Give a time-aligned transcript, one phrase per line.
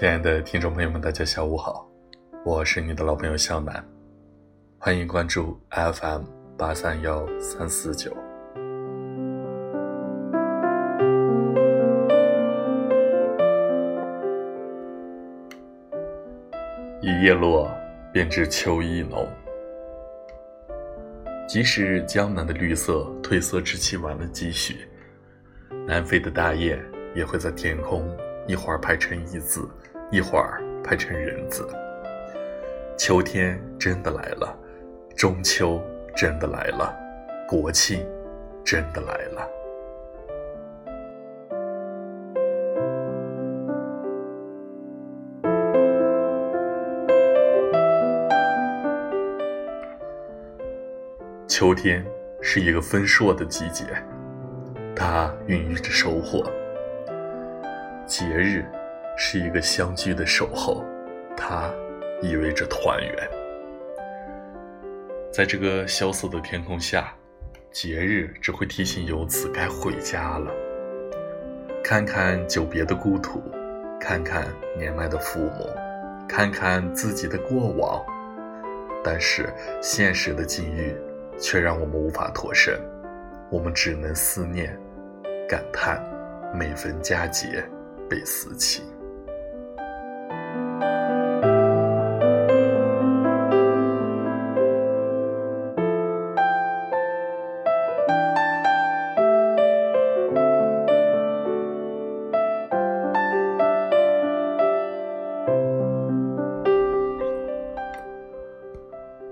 [0.00, 1.86] 亲爱的听众朋友们，大家下午好，
[2.42, 3.86] 我是你的老朋友向南，
[4.78, 6.22] 欢迎关注 FM
[6.56, 8.10] 八三幺三四九。
[17.02, 17.70] 一叶落，
[18.10, 19.28] 便知秋意浓。
[21.46, 24.76] 即使江南的绿色褪色至起晚了几许，
[25.86, 26.82] 南飞的大雁
[27.14, 28.10] 也会在天空
[28.46, 29.68] 一会儿排成一字，
[30.10, 31.68] 一会儿拍成人字。
[32.96, 34.54] 秋天真的来了，
[35.16, 35.80] 中秋
[36.16, 36.92] 真的来了，
[37.48, 38.04] 国庆
[38.64, 39.48] 真的来了。
[51.46, 52.04] 秋天
[52.40, 53.84] 是一个丰硕的季节，
[54.96, 56.42] 它孕育着收获；
[58.06, 58.64] 节日
[59.22, 60.82] 是一个相聚的守候，
[61.36, 61.70] 它
[62.22, 63.30] 意味着团圆。
[65.30, 67.12] 在这个萧瑟的天空下，
[67.70, 70.50] 节日只会提醒游子该回家了。
[71.84, 73.42] 看看久别的故土，
[74.00, 75.68] 看看年迈的父母，
[76.26, 78.02] 看看自己的过往，
[79.04, 80.96] 但是现实的境遇。
[81.38, 82.78] 却让我们无法脱身，
[83.50, 84.78] 我们只能思念、
[85.48, 85.98] 感叹，
[86.54, 87.64] 每逢佳节
[88.10, 88.84] 倍思亲。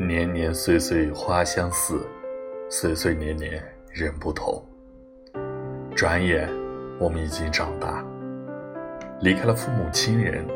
[0.00, 2.06] 年年岁岁花相似，
[2.70, 3.60] 岁岁年年
[3.90, 4.64] 人不同。
[5.96, 6.48] 转眼，
[7.00, 8.04] 我们已经长大，
[9.20, 10.46] 离开了父母亲人，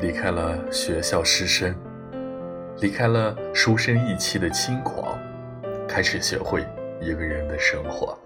[0.00, 1.74] 离开了学校师生，
[2.78, 5.18] 离开了书生意气的轻狂，
[5.86, 6.66] 开始学会
[7.02, 8.18] 一个人的生活，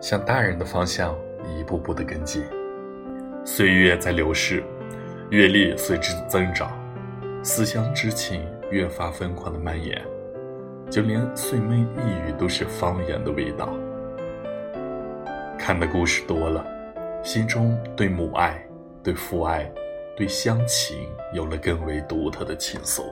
[0.00, 1.14] 向大人的方向
[1.54, 2.42] 一步步的跟进。
[3.44, 4.64] 岁月在流逝，
[5.28, 6.72] 阅历随之增长，
[7.42, 8.42] 思乡之情。
[8.72, 10.02] 越发疯狂的蔓延，
[10.90, 13.68] 就连碎闷一语都是方言的味道。
[15.58, 16.64] 看的故事多了，
[17.22, 18.66] 心中对母爱、
[19.02, 19.70] 对父爱、
[20.16, 23.02] 对乡情有了更为独特的情愫。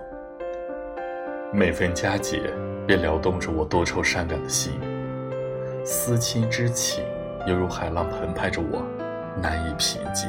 [1.52, 2.40] 每逢佳节，
[2.86, 4.72] 便撩动着我多愁善感的心，
[5.84, 7.04] 思亲之情
[7.46, 8.82] 犹如海浪澎湃着我，
[9.42, 10.26] 难以平静。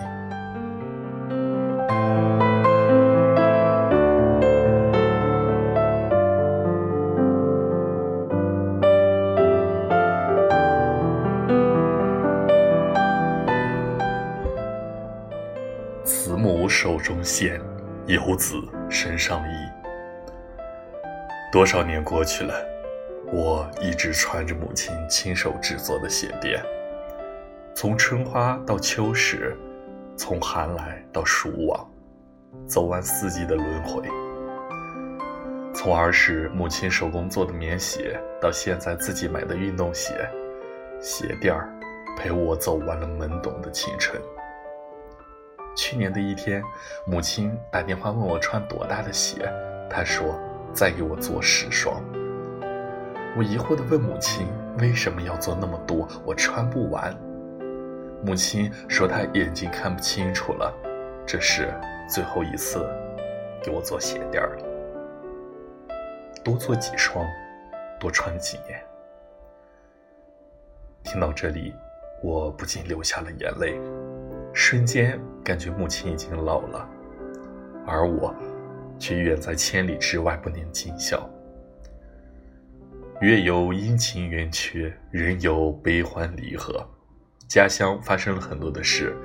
[16.71, 17.59] 手中线，
[18.07, 18.55] 游子
[18.89, 19.53] 身上衣。
[21.51, 22.53] 多少年过去了，
[23.29, 26.63] 我一直穿着母亲亲手制作的鞋垫，
[27.75, 29.53] 从春花到秋实，
[30.15, 31.85] 从寒来到暑往，
[32.65, 34.01] 走完四季的轮回。
[35.73, 40.13] 从儿时母亲手工做的棉鞋，到现在自己买的运动鞋，
[41.01, 41.69] 鞋垫儿
[42.17, 44.19] 陪我走完了懵懂的青春。
[45.75, 46.61] 去年的一天，
[47.05, 49.51] 母亲打电话问我穿多大的鞋，
[49.89, 50.39] 她说
[50.73, 52.03] 再给我做十双。
[53.37, 57.15] 我疑惑地问母亲为什么要做那么多，我穿不完。
[58.23, 60.73] 母亲说她眼睛看不清楚了，
[61.25, 61.73] 这是
[62.07, 62.85] 最后一次
[63.63, 64.57] 给我做鞋垫了。
[66.43, 67.25] 多做几双，
[67.99, 68.83] 多穿几年。
[71.03, 71.73] 听到这里，
[72.21, 73.79] 我不禁流下了眼泪。
[74.53, 76.89] 瞬间感觉母亲已经老了，
[77.85, 78.35] 而我
[78.99, 81.29] 却远在千里之外，不能尽孝。
[83.21, 86.85] 月有阴晴圆缺，人有悲欢离合，
[87.47, 89.15] 家乡发生了很多的事，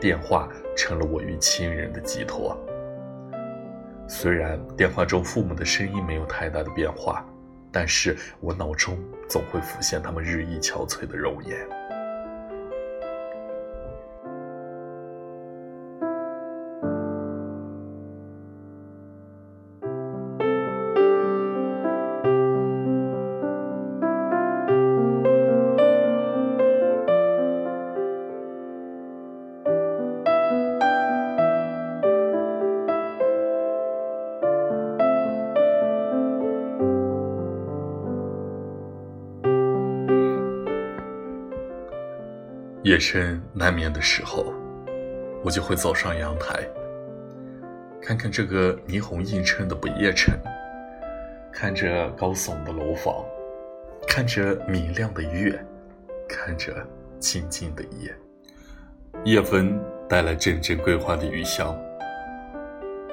[0.00, 2.58] 电话成了我与亲人的寄托。
[4.06, 7.24] 虽然电话中父母的声音没有太大的变化，
[7.72, 8.98] 但是我脑中
[9.28, 11.56] 总会浮现他们日益憔悴的容颜。
[42.84, 44.52] 夜深难眠的时候，
[45.42, 46.68] 我就会走上阳台，
[47.98, 50.34] 看看这个霓虹映衬的不夜城，
[51.50, 53.24] 看着高耸的楼房，
[54.06, 55.58] 看着明亮的月，
[56.28, 56.74] 看着
[57.18, 58.14] 静静的夜。
[59.24, 61.74] 夜风带来阵阵桂花的余香，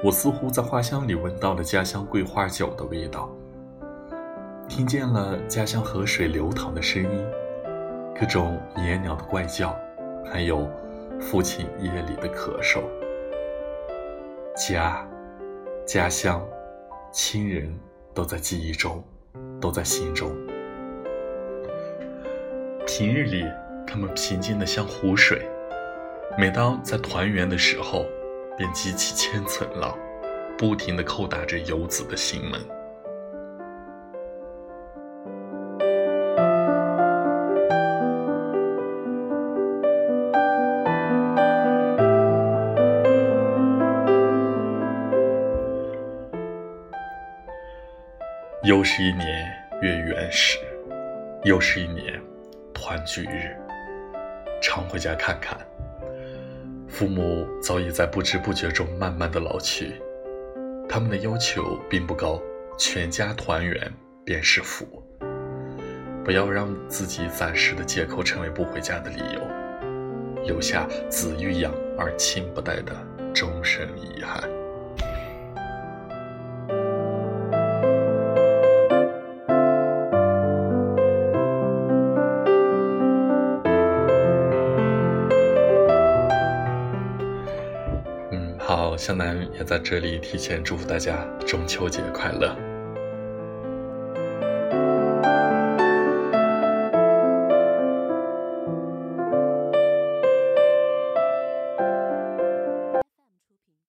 [0.04, 3.34] 我似乎在花香里闻到了家乡桂花酒的味道，
[4.68, 7.26] 听见了家乡河水流淌的声音，
[8.22, 9.76] 各种野鸟的怪叫，
[10.24, 10.70] 还有
[11.20, 12.84] 父亲夜里的咳嗽。
[14.56, 15.04] 家，
[15.88, 16.48] 家乡，
[17.12, 17.76] 亲人
[18.14, 19.04] 都在记忆中，
[19.60, 20.30] 都在心中。
[22.86, 23.44] 平日里，
[23.88, 25.40] 他们平静的像湖水；
[26.38, 28.06] 每当在团圆的时候，
[28.56, 29.98] 便激起千层浪，
[30.60, 32.62] 不停的叩打着游子的心门。
[48.72, 50.58] 又是一年月圆时，
[51.44, 52.18] 又是一年
[52.74, 53.54] 团聚日。
[54.62, 55.58] 常回家看看，
[56.88, 60.02] 父母早已在不知不觉中慢慢的老去。
[60.88, 62.42] 他们的要求并不高，
[62.78, 63.92] 全家团圆
[64.24, 64.86] 便是福。
[66.24, 72.96] 不要让自己暂时的借口成为不回家的理由，留下子欲养而亲不待的
[73.34, 74.50] 终身遗憾。
[89.02, 92.71] 向南也在这里提前祝福大家中秋节快乐。